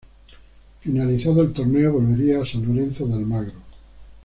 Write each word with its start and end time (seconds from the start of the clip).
Finalizado 0.79 1.43
el 1.43 1.53
torneo, 1.53 1.93
volvería 1.93 2.41
a 2.41 2.45
San 2.47 2.65
Lorenzo 2.65 3.05
de 3.05 3.13
Almagro. 3.13 3.53